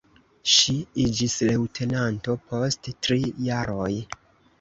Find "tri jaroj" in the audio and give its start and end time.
3.09-3.91